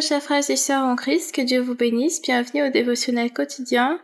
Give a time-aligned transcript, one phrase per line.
[0.00, 2.22] Très chers frères et sœurs en Christ, que Dieu vous bénisse.
[2.22, 4.00] Bienvenue au dévotionnel quotidien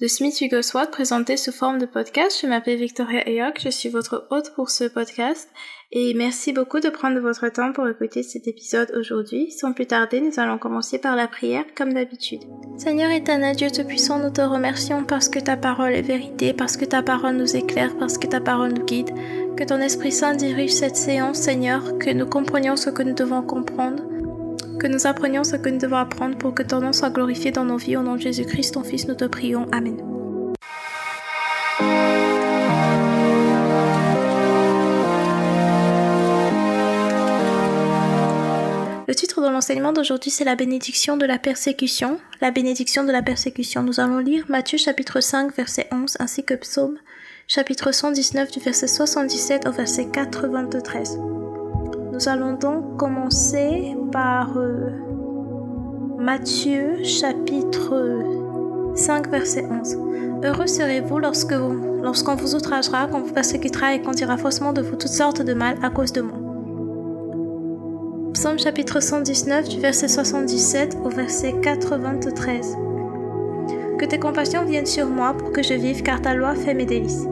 [0.00, 2.38] de Smith Wigglesworth présenté sous forme de podcast.
[2.40, 5.48] Je m'appelle Victoria Ayok, je suis votre hôte pour ce podcast
[5.90, 9.50] et merci beaucoup de prendre votre temps pour écouter cet épisode aujourd'hui.
[9.50, 12.44] Sans plus tarder, nous allons commencer par la prière comme d'habitude.
[12.78, 16.84] Seigneur éternel, Dieu Tout-Puissant, nous te remercions parce que ta parole est vérité, parce que
[16.84, 19.10] ta parole nous éclaire, parce que ta parole nous guide.
[19.56, 23.42] Que ton Esprit Saint dirige cette séance, Seigneur, que nous comprenions ce que nous devons
[23.42, 24.04] comprendre
[24.80, 27.64] que nous apprenions ce que nous devons apprendre pour que ton nom soit glorifié dans
[27.64, 27.96] nos vies.
[27.96, 29.68] Au nom de Jésus-Christ, ton Fils, nous te prions.
[29.72, 29.98] Amen.
[39.06, 42.18] Le titre de l'enseignement d'aujourd'hui, c'est la bénédiction de la persécution.
[42.40, 43.82] La bénédiction de la persécution.
[43.82, 46.96] Nous allons lire Matthieu chapitre 5, verset 11, ainsi que Psaume
[47.46, 51.18] chapitre 119 du verset 77 au verset 93.
[52.20, 54.90] Nous allons donc commencer par euh,
[56.18, 59.96] Matthieu chapitre 5 verset 11.
[60.44, 61.54] Heureux serez-vous lorsque
[62.02, 65.54] lorsqu'on vous outragera, qu'on vous persécutera et qu'on dira faussement de vous toutes sortes de
[65.54, 66.36] mal à cause de moi.
[68.34, 72.76] Psaume chapitre 119 du verset 77 au verset 93.
[73.98, 76.84] Que tes compassions viennent sur moi pour que je vive car ta loi fait mes
[76.84, 77.24] délices.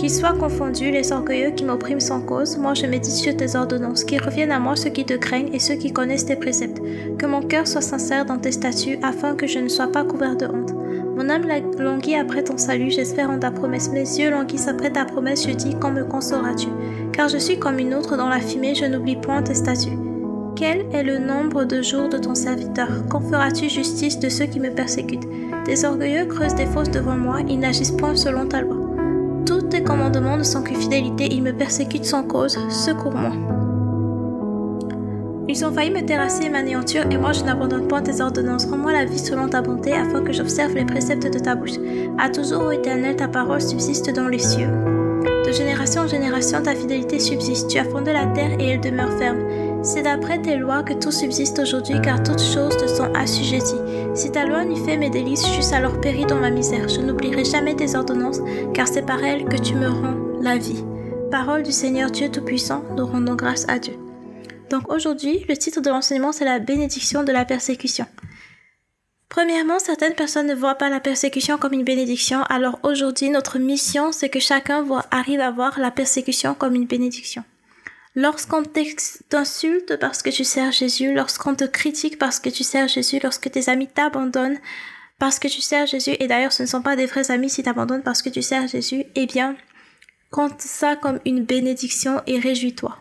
[0.00, 4.02] Qu'ils soient confondus les orgueilleux qui m'oppriment sans cause, moi je médite sur tes ordonnances,
[4.02, 6.80] qu'ils reviennent à moi ceux qui te craignent et ceux qui connaissent tes préceptes,
[7.18, 10.38] que mon cœur soit sincère dans tes statuts, afin que je ne sois pas couvert
[10.38, 10.72] de honte.
[11.16, 11.44] Mon âme
[11.78, 15.52] languit après ton salut, j'espère en ta promesse, mes yeux languissent après ta promesse, je
[15.52, 16.68] dis, quand me consoleras-tu?
[17.12, 19.98] Car je suis comme une autre dans la fumée, je n'oublie point tes statuts.
[20.56, 22.88] Quel est le nombre de jours de ton serviteur?
[23.10, 25.28] Quand feras-tu justice de ceux qui me persécutent?
[25.66, 28.79] Des orgueilleux creusent des fosses devant moi, ils n'agissent point selon ta loi.
[29.46, 33.32] Tous tes commandements ne sont que fidélité, ils me persécutent sans cause, secours-moi.
[35.48, 38.66] Ils ont failli me terrasser et m'anéantir, et moi je n'abandonne point tes ordonnances.
[38.66, 41.78] Rends-moi la vie selon ta bonté, afin que j'observe les préceptes de ta bouche.
[42.18, 44.68] À toujours, ô éternel, ta parole subsiste dans les cieux.
[45.46, 47.68] De génération en génération, ta fidélité subsiste.
[47.68, 49.40] Tu as fondé la terre et elle demeure ferme.
[49.82, 53.79] C'est d'après tes lois que tout subsiste aujourd'hui, car toutes choses te sont assujetties.
[54.14, 56.88] Si ta loi n'eût fait mes délices, j'eusse alors péri dans ma misère.
[56.88, 58.40] Je n'oublierai jamais tes ordonnances,
[58.74, 60.84] car c'est par elles que tu me rends la vie.
[61.30, 63.94] Parole du Seigneur Dieu Tout-Puissant, nous rendons grâce à Dieu.
[64.68, 68.06] Donc aujourd'hui, le titre de l'enseignement, c'est la bénédiction de la persécution.
[69.28, 74.10] Premièrement, certaines personnes ne voient pas la persécution comme une bénédiction, alors aujourd'hui, notre mission,
[74.10, 77.44] c'est que chacun voit, arrive à voir la persécution comme une bénédiction.
[78.16, 83.20] Lorsqu'on t'insulte parce que tu sers Jésus, lorsqu'on te critique parce que tu sers Jésus,
[83.22, 84.58] lorsque tes amis t'abandonnent
[85.18, 87.62] parce que tu sers Jésus, et d'ailleurs ce ne sont pas des vrais amis si
[87.62, 89.56] t'abandonnent parce que tu sers Jésus, eh bien,
[90.30, 92.98] compte ça comme une bénédiction et réjouis-toi.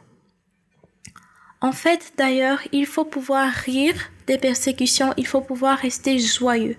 [1.61, 3.95] En fait, d'ailleurs, il faut pouvoir rire
[4.27, 6.77] des persécutions, il faut pouvoir rester joyeux.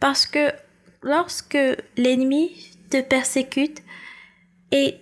[0.00, 0.52] Parce que
[1.02, 1.58] lorsque
[1.96, 2.50] l'ennemi
[2.90, 3.82] te persécute
[4.72, 4.96] et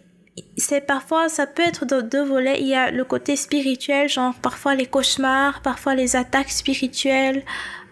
[0.56, 2.60] c'est parfois, ça peut être de deux volets.
[2.60, 7.44] Il y a le côté spirituel, genre parfois les cauchemars, parfois les attaques spirituelles,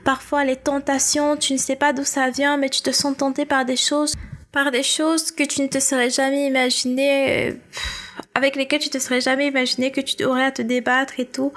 [0.04, 1.36] parfois les tentations.
[1.36, 4.14] Tu ne sais pas d'où ça vient, mais tu te sens tenté par des choses,
[4.52, 7.54] par des choses que tu ne te serais jamais imaginé, euh,
[8.34, 11.52] avec lesquelles tu te serais jamais imaginé que tu aurais à te débattre et tout.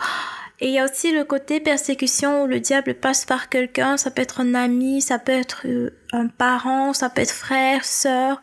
[0.59, 4.09] Et il y a aussi le côté persécution où le diable passe par quelqu'un, ça
[4.09, 8.41] peut être un ami, ça peut être euh, un parent, ça peut être frère, sœur,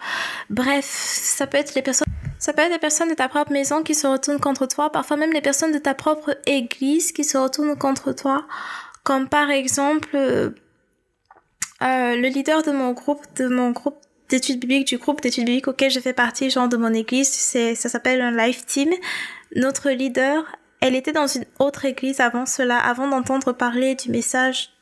[0.48, 2.06] bref, ça peut être les personnes
[2.44, 5.16] ça peut être des personnes de ta propre maison qui se retournent contre toi, parfois
[5.16, 8.46] même les personnes de ta propre église qui se retournent contre toi,
[9.02, 10.50] comme par exemple euh,
[11.80, 13.96] euh, le leader de mon groupe, de mon groupe
[14.28, 17.74] d'études bibliques, du groupe d'études bibliques auquel je fais partie, genre de mon église, c'est,
[17.74, 18.90] ça s'appelle un life team.
[19.56, 20.44] Notre leader,
[20.82, 24.73] elle était dans une autre église avant cela, avant d'entendre parler du message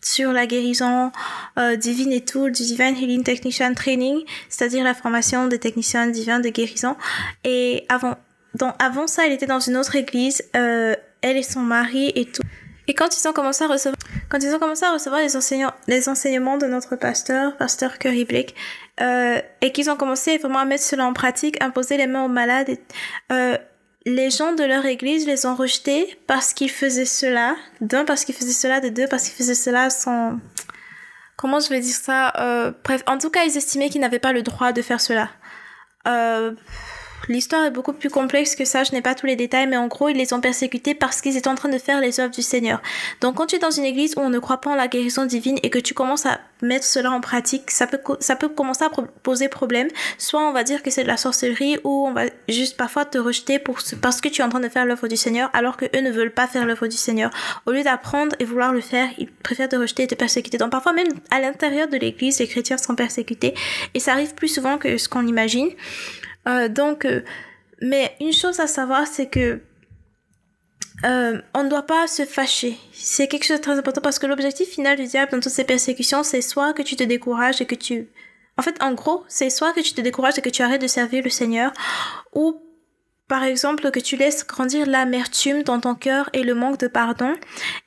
[0.00, 1.12] sur la guérison
[1.58, 6.40] euh, divine et tout, du Divine Healing Technician Training, c'est-à-dire la formation des techniciens divins
[6.40, 6.96] de guérison.
[7.44, 8.16] Et avant,
[8.54, 12.26] donc avant ça, elle était dans une autre église, euh, elle et son mari et
[12.26, 12.42] tout.
[12.90, 13.96] Et quand ils ont commencé à recevoir,
[14.28, 18.24] quand ils ont commencé à recevoir les enseignants, les enseignements de notre pasteur, pasteur Curry
[18.24, 18.54] Blake,
[19.00, 22.28] euh, et qu'ils ont commencé vraiment à mettre cela en pratique, imposer les mains aux
[22.28, 22.76] malades,
[23.30, 23.56] euh,
[24.06, 27.56] les gens de leur église les ont rejetés parce qu'ils faisaient cela.
[27.80, 28.80] D'un, parce qu'ils faisaient cela.
[28.80, 30.38] De deux, parce qu'ils faisaient cela sans...
[31.36, 34.32] Comment je vais dire ça euh, Bref, en tout cas, ils estimaient qu'ils n'avaient pas
[34.32, 35.30] le droit de faire cela.
[36.06, 36.52] Euh,
[37.28, 39.86] l'histoire est beaucoup plus complexe que ça, je n'ai pas tous les détails, mais en
[39.86, 42.42] gros, ils les ont persécutés parce qu'ils étaient en train de faire les œuvres du
[42.42, 42.80] Seigneur.
[43.20, 45.26] Donc, quand tu es dans une église où on ne croit pas en la guérison
[45.26, 48.84] divine et que tu commences à mettre cela en pratique, ça peut, ça peut commencer
[48.84, 48.90] à
[49.22, 49.88] poser problème.
[50.18, 53.18] Soit on va dire que c'est de la sorcellerie ou on va juste parfois te
[53.18, 53.58] rejeter
[54.00, 56.10] parce que tu es en train de faire l'œuvre du Seigneur alors que eux ne
[56.10, 57.30] veulent pas faire l'œuvre du Seigneur.
[57.66, 60.58] Au lieu d'apprendre et vouloir le faire, ils préfèrent te rejeter et te persécuter.
[60.58, 63.54] Donc, parfois, même à l'intérieur de l'église, les chrétiens sont persécutés
[63.94, 65.70] et ça arrive plus souvent que ce qu'on imagine.
[66.48, 67.22] Euh, donc, euh,
[67.80, 69.60] mais une chose à savoir, c'est que
[71.04, 72.76] euh, on ne doit pas se fâcher.
[72.92, 75.64] C'est quelque chose de très important parce que l'objectif final du diable dans toutes ces
[75.64, 78.08] persécutions, c'est soit que tu te décourages et que tu...
[78.58, 80.86] En fait, en gros, c'est soit que tu te décourages et que tu arrêtes de
[80.86, 81.72] servir le Seigneur,
[82.34, 82.60] ou
[83.30, 87.32] par exemple, que tu laisses grandir l'amertume dans ton cœur et le manque de pardon.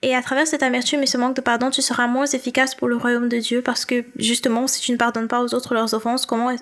[0.01, 2.87] Et à travers cette amertume et ce manque de pardon, tu seras moins efficace pour
[2.87, 5.93] le royaume de Dieu parce que justement, si tu ne pardonnes pas aux autres leurs
[5.93, 6.55] offenses, comment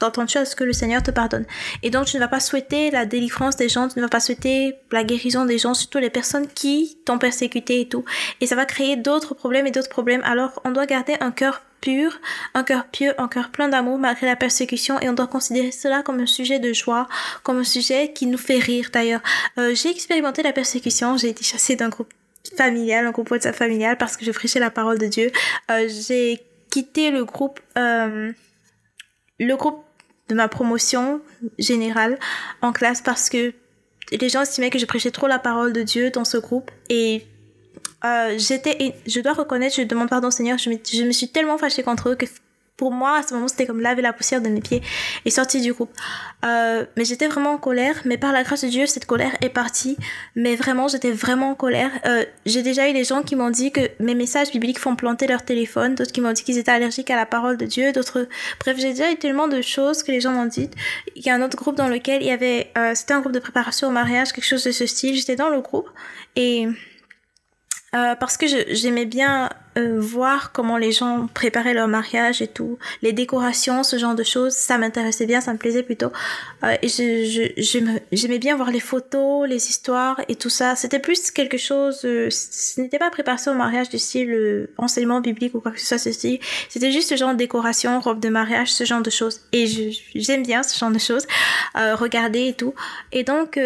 [0.00, 1.46] t'entends-tu à ce que le Seigneur te pardonne?
[1.84, 4.18] Et donc, tu ne vas pas souhaiter la délivrance des gens, tu ne vas pas
[4.18, 8.04] souhaiter la guérison des gens, surtout les personnes qui t'ont persécuté et tout.
[8.40, 10.22] Et ça va créer d'autres problèmes et d'autres problèmes.
[10.24, 12.18] Alors, on doit garder un cœur pur,
[12.54, 16.02] un cœur pieux, un cœur plein d'amour malgré la persécution et on doit considérer cela
[16.02, 17.06] comme un sujet de joie,
[17.42, 19.20] comme un sujet qui nous fait rire d'ailleurs.
[19.58, 22.10] Euh, j'ai expérimenté la persécution, j'ai été chassée d'un groupe
[22.56, 25.30] familial, un groupe WhatsApp familial parce que je prêchais la parole de Dieu.
[25.70, 26.40] Euh, j'ai
[26.70, 28.32] quitté le groupe, euh,
[29.38, 29.84] le groupe
[30.30, 31.20] de ma promotion
[31.58, 32.18] générale
[32.62, 33.52] en classe parce que
[34.10, 37.26] les gens estimaient que je prêchais trop la parole de Dieu dans ce groupe et
[38.04, 41.58] euh, j'étais, je dois reconnaître, je demande pardon Seigneur, je me, je me suis tellement
[41.58, 42.26] fâchée contre eux que
[42.76, 44.82] pour moi, à ce moment, c'était comme laver la poussière de mes pieds
[45.24, 45.90] et sortir du groupe.
[46.44, 48.02] Euh, mais j'étais vraiment en colère.
[48.04, 49.96] Mais par la grâce de Dieu, cette colère est partie.
[50.34, 51.90] Mais vraiment, j'étais vraiment en colère.
[52.04, 55.28] Euh, j'ai déjà eu des gens qui m'ont dit que mes messages bibliques font planter
[55.28, 55.94] leur téléphone.
[55.94, 57.92] D'autres qui m'ont dit qu'ils étaient allergiques à la parole de Dieu.
[57.92, 58.26] D'autres,
[58.58, 60.68] bref, j'ai déjà eu tellement de choses que les gens m'ont dit.
[61.14, 63.32] Il y a un autre groupe dans lequel il y avait, euh, c'était un groupe
[63.32, 65.14] de préparation au mariage, quelque chose de ce style.
[65.14, 65.88] J'étais dans le groupe
[66.34, 66.66] et
[67.94, 72.78] euh, parce que j'aimais bien euh, voir comment les gens préparaient leur mariage et tout,
[73.02, 76.10] les décorations, ce genre de choses, ça m'intéressait bien, ça me plaisait plutôt.
[76.64, 76.88] Euh, et
[78.12, 80.74] j'aimais bien voir les photos, les histoires et tout ça.
[80.74, 85.60] C'était plus quelque chose, ce n'était pas préparation au mariage du style enseignement biblique ou
[85.60, 86.40] quoi que ce soit, ceci.
[86.68, 89.40] C'était juste ce genre de décoration, robe de mariage, ce genre de choses.
[89.52, 89.66] Et
[90.14, 91.26] j'aime bien ce genre de choses,
[91.74, 92.74] regarder et tout.
[93.12, 93.58] Et donc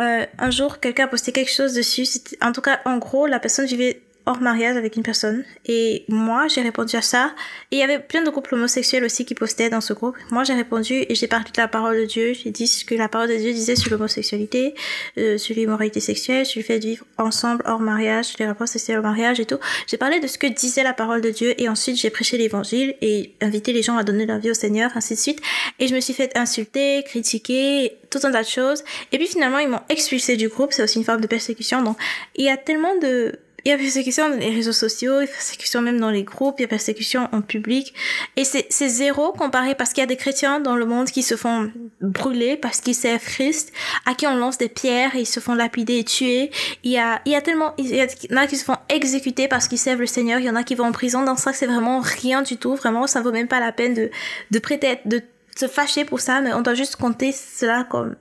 [0.00, 2.06] euh, un jour, quelqu'un a posté quelque chose dessus.
[2.42, 5.44] En tout cas, en gros, la personne vivait hors mariage avec une personne.
[5.66, 7.34] Et moi, j'ai répondu à ça.
[7.70, 10.16] Et il y avait plein de couples homosexuels aussi qui postaient dans ce groupe.
[10.30, 12.32] Moi, j'ai répondu et j'ai parlé de la parole de Dieu.
[12.34, 14.74] J'ai dit ce que la parole de Dieu disait sur l'homosexualité,
[15.18, 18.68] euh, sur l'immoralité sexuelle, sur le fait de vivre ensemble hors mariage, sur les rapports
[18.68, 19.58] sexuels au mariage et tout.
[19.86, 22.94] J'ai parlé de ce que disait la parole de Dieu et ensuite j'ai prêché l'évangile
[23.00, 25.40] et invité les gens à donner leur vie au Seigneur, ainsi de suite.
[25.78, 28.84] Et je me suis fait insulter, critiquer, tout un tas de choses.
[29.12, 30.72] Et puis finalement, ils m'ont expulsé du groupe.
[30.72, 31.82] C'est aussi une forme de persécution.
[31.82, 31.96] Donc,
[32.36, 35.28] il y a tellement de il y a persécution dans les réseaux sociaux, il y
[35.28, 37.94] a persécution même dans les groupes, il y a persécution en public.
[38.36, 41.36] Et c'est zéro comparé parce qu'il y a des chrétiens dans le monde qui se
[41.36, 43.72] font brûler parce qu'ils servent Christ,
[44.06, 46.50] à qui on lance des pierres et ils se font lapider et tuer.
[46.84, 49.48] Il y a, il y a tellement, il y, en a qui se font exécuter
[49.48, 51.22] parce qu'ils servent le Seigneur, il y en a qui vont en prison.
[51.22, 52.74] Dans ça, c'est vraiment rien du tout.
[52.74, 54.10] Vraiment, ça vaut même pas la peine de,
[54.50, 55.22] de prêter, de
[55.56, 58.16] se fâcher pour ça, mais on doit juste compter cela comme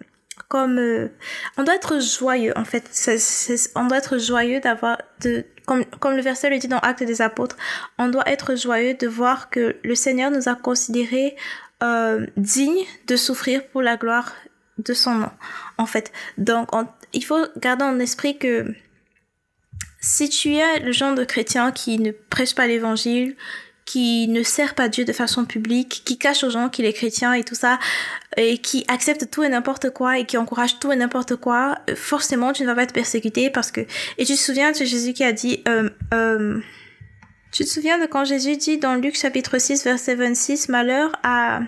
[0.50, 1.08] comme euh,
[1.58, 2.90] on doit être joyeux en fait.
[3.76, 7.22] On doit être joyeux d'avoir de comme, comme le verset le dit dans Actes des
[7.22, 7.56] Apôtres
[8.00, 11.38] on doit être joyeux de voir que le Seigneur nous a considérés
[11.84, 14.34] euh, dignes de souffrir pour la gloire
[14.80, 15.32] de son nom
[15.78, 16.12] en fait.
[16.38, 16.70] Donc
[17.14, 18.74] il faut garder en esprit que
[20.02, 23.36] si tu es le genre de chrétien qui ne prêche pas l'évangile
[23.90, 27.34] qui ne sert pas Dieu de façon publique, qui cache aux gens qu'il est chrétien
[27.34, 27.80] et tout ça,
[28.38, 31.96] et qui accepte tout et n'importe quoi et qui encourage tout et n'importe quoi, euh,
[31.96, 33.82] forcément tu ne vas pas être persécuté parce que...
[34.20, 35.64] Et tu te souviens de Jésus qui a dit...
[35.68, 36.60] Euh, euh,
[37.52, 41.62] tu te souviens de quand Jésus dit dans Luc chapitre 6 verset 26, Malheur à...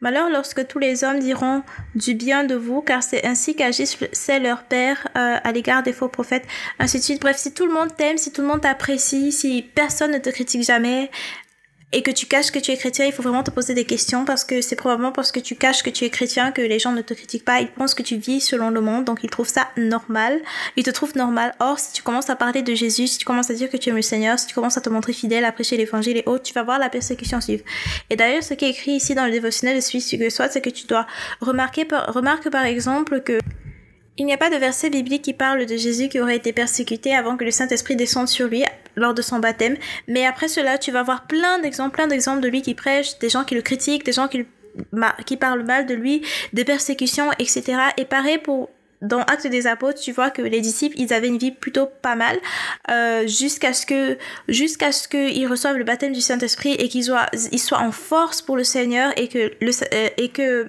[0.00, 1.62] Malheur lorsque tous les hommes diront
[1.96, 5.92] du bien de vous, car c'est ainsi qu'agissent c'est leur père euh, à l'égard des
[5.92, 6.46] faux prophètes,
[6.78, 7.20] ainsi de suite.
[7.20, 10.30] Bref, si tout le monde t'aime, si tout le monde t'apprécie, si personne ne te
[10.30, 11.10] critique jamais,
[11.92, 14.26] et que tu caches que tu es chrétien, il faut vraiment te poser des questions
[14.26, 16.92] parce que c'est probablement parce que tu caches que tu es chrétien que les gens
[16.92, 17.60] ne te critiquent pas.
[17.60, 20.38] Ils pensent que tu vis selon le monde, donc ils trouvent ça normal.
[20.76, 21.54] Ils te trouvent normal.
[21.60, 23.88] Or, si tu commences à parler de Jésus, si tu commences à dire que tu
[23.88, 26.44] aimes le Seigneur, si tu commences à te montrer fidèle, à prêcher l'évangile et autres,
[26.44, 27.64] tu vas voir la persécution suivre.
[28.10, 30.70] Et d'ailleurs, ce qui est écrit ici dans le dévotionnel de Suisse soit, c'est que
[30.70, 31.06] tu dois
[31.40, 33.38] remarquer, remarque par exemple que
[34.18, 37.14] il n'y a pas de verset biblique qui parle de Jésus qui aurait été persécuté
[37.14, 38.64] avant que le Saint-Esprit descende sur lui
[38.96, 39.76] lors de son baptême.
[40.08, 43.28] Mais après cela, tu vas voir plein d'exemples, plein d'exemples de lui qui prêche, des
[43.28, 44.44] gens qui le critiquent, des gens qui
[45.26, 46.22] qui parlent mal de lui,
[46.52, 47.78] des persécutions, etc.
[47.96, 48.70] Et pareil pour
[49.02, 52.16] dans Actes des Apôtres, tu vois que les disciples, ils avaient une vie plutôt pas
[52.16, 52.36] mal
[52.90, 57.26] euh, jusqu'à ce que jusqu'à ce qu'ils reçoivent le baptême du Saint-Esprit et qu'ils soient
[57.52, 60.68] ils soient en force pour le Seigneur et que le euh, et que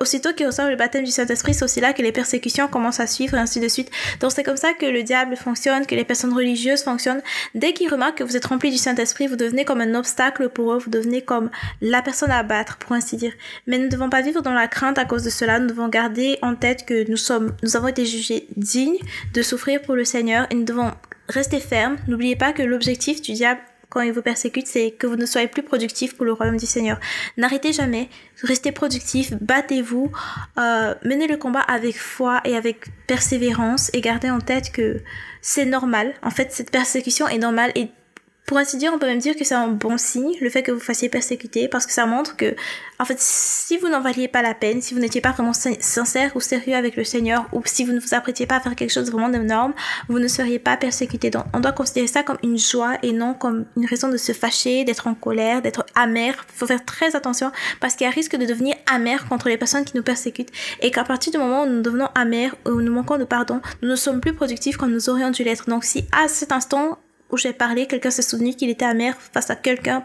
[0.00, 3.06] aussitôt qu'ils reçoivent le baptême du Saint-Esprit, c'est aussi là que les persécutions commencent à
[3.06, 3.90] suivre et ainsi de suite.
[4.20, 7.22] Donc c'est comme ça que le diable fonctionne, que les personnes religieuses fonctionnent.
[7.54, 10.72] Dès qu'ils remarquent que vous êtes rempli du Saint-Esprit, vous devenez comme un obstacle pour
[10.72, 11.50] eux, vous devenez comme
[11.80, 13.32] la personne à battre, pour ainsi dire.
[13.66, 15.58] Mais nous ne devons pas vivre dans la crainte à cause de cela.
[15.58, 18.98] Nous devons garder en tête que nous sommes, nous avons été jugés dignes
[19.32, 20.92] de souffrir pour le Seigneur et nous devons
[21.28, 21.96] rester fermes.
[22.08, 23.60] N'oubliez pas que l'objectif du diable
[23.94, 26.66] quand il vous persécute, c'est que vous ne soyez plus productif pour le royaume du
[26.66, 26.98] Seigneur.
[27.36, 28.08] N'arrêtez jamais,
[28.42, 30.10] restez productif, battez-vous,
[30.58, 35.00] euh, menez le combat avec foi et avec persévérance et gardez en tête que
[35.40, 36.12] c'est normal.
[36.22, 37.88] En fait, cette persécution est normale et
[38.46, 40.70] pour ainsi dire, on peut même dire que c'est un bon signe, le fait que
[40.70, 42.54] vous fassiez persécuter, parce que ça montre que,
[42.98, 46.36] en fait, si vous n'en valiez pas la peine, si vous n'étiez pas vraiment sincère
[46.36, 48.92] ou sérieux avec le Seigneur, ou si vous ne vous apprêtiez pas à faire quelque
[48.92, 49.72] chose de vraiment d'énorme,
[50.08, 51.30] vous ne seriez pas persécuté.
[51.30, 54.32] Donc, on doit considérer ça comme une joie et non comme une raison de se
[54.32, 56.34] fâcher, d'être en colère, d'être amer.
[56.54, 59.56] Il faut faire très attention parce qu'il y a risque de devenir amer contre les
[59.56, 62.92] personnes qui nous persécutent et qu'à partir du moment où nous devenons amers ou nous
[62.92, 65.68] manquons de pardon, nous ne sommes plus productifs comme nous aurions dû l'être.
[65.68, 66.98] Donc, si à cet instant,
[67.34, 70.04] où j'ai parlé, quelqu'un s'est souvenu qu'il était amer face à quelqu'un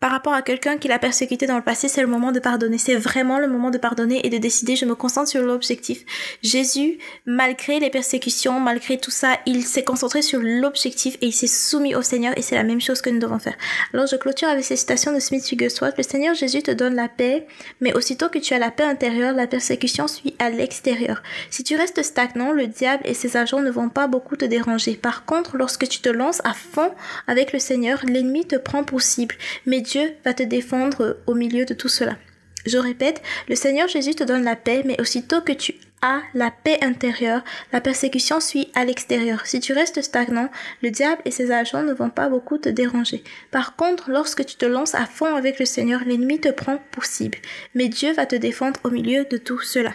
[0.00, 2.78] par rapport à quelqu'un qui l'a persécuté dans le passé, c'est le moment de pardonner.
[2.78, 6.04] C'est vraiment le moment de pardonner et de décider, je me concentre sur l'objectif.
[6.42, 11.46] Jésus, malgré les persécutions, malgré tout ça, il s'est concentré sur l'objectif et il s'est
[11.46, 13.56] soumis au Seigneur et c'est la même chose que nous devons faire.
[13.92, 15.98] Alors je clôture avec ces citations de Smith Wigglesworth.
[15.98, 17.46] Le Seigneur Jésus te donne la paix,
[17.80, 21.22] mais aussitôt que tu as la paix intérieure, la persécution suit à l'extérieur.
[21.50, 24.94] Si tu restes stagnant, le diable et ses agents ne vont pas beaucoup te déranger.
[24.94, 26.90] Par contre, lorsque tu te lances à fond
[27.26, 29.34] avec le Seigneur, l'ennemi te prend pour cible.
[29.66, 32.16] Mais Dieu va te défendre au milieu de tout cela.
[32.64, 36.52] Je répète, le Seigneur Jésus te donne la paix, mais aussitôt que tu as la
[36.52, 37.42] paix intérieure,
[37.72, 39.46] la persécution suit à l'extérieur.
[39.46, 40.48] Si tu restes stagnant,
[40.82, 43.24] le diable et ses agents ne vont pas beaucoup te déranger.
[43.50, 47.04] Par contre, lorsque tu te lances à fond avec le Seigneur, l'ennemi te prend pour
[47.04, 47.38] cible.
[47.74, 49.92] Mais Dieu va te défendre au milieu de tout cela.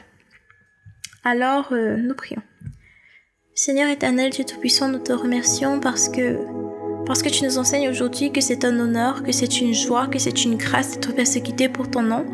[1.23, 2.43] Alors, euh, nous prions.
[3.53, 6.37] Seigneur éternel, Dieu Tout-Puissant, nous te remercions parce que
[7.05, 10.19] parce que tu nous enseignes aujourd'hui que c'est un honneur, que c'est une joie, que
[10.19, 12.25] c'est une grâce d'être persécuté pour ton nom.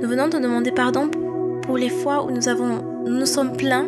[0.00, 1.10] Nous venons te demander pardon
[1.62, 3.86] pour les fois où nous avons, nous, sommes pleins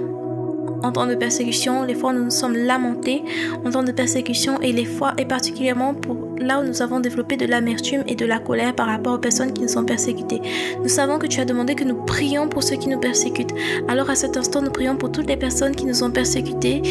[0.82, 3.22] en temps de persécution, les fois où nous nous sommes lamentés
[3.64, 7.37] en temps de persécution et les fois, et particulièrement pour là où nous avons développé
[7.37, 10.40] de l'amertume et de la colère par rapport aux personnes qui nous sont persécutées.
[10.82, 13.54] Nous savons que tu as demandé que nous prions pour ceux qui nous persécutent.
[13.87, 16.82] Alors à cet instant, nous prions pour toutes les personnes qui nous ont persécutés.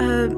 [0.00, 0.28] Euh,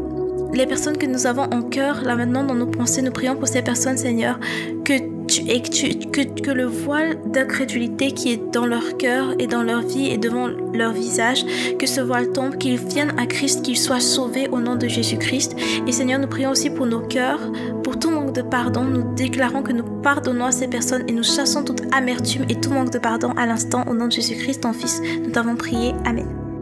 [0.56, 3.48] les personnes que nous avons en cœur, là maintenant dans nos pensées, nous prions pour
[3.48, 4.40] ces personnes, Seigneur,
[4.84, 4.94] que
[5.26, 9.62] tu, et que, tu, que, le voile d'incrédulité qui est dans leur cœur et dans
[9.62, 11.44] leur vie et devant leur visage,
[11.78, 15.56] que ce voile tombe, qu'ils viennent à Christ, qu'ils soient sauvés au nom de Jésus-Christ.
[15.86, 17.40] Et Seigneur, nous prions aussi pour nos cœurs,
[17.82, 18.84] pour tout manque de pardon.
[18.84, 22.70] Nous déclarons que nous pardonnons à ces personnes et nous chassons toute amertume et tout
[22.70, 25.02] manque de pardon à l'instant au nom de Jésus-Christ, ton Fils.
[25.22, 25.92] Nous t'avons prié.
[26.04, 26.45] Amen.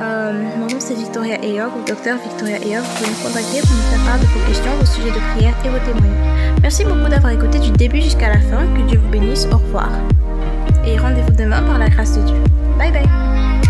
[0.00, 2.82] Euh, mon nom c'est Victoria Eyog ou Docteur Victoria Eyog.
[2.82, 5.54] Vous pouvez me contacter pour me faire part de vos questions, vos sujets de prière
[5.64, 6.54] et vos témoignages.
[6.60, 8.66] Merci beaucoup d'avoir écouté du début jusqu'à la fin.
[8.74, 9.46] Que Dieu vous bénisse.
[9.52, 9.88] Au revoir.
[10.86, 12.36] Et rendez-vous demain par la grâce de Dieu.
[12.78, 13.65] Bye bye.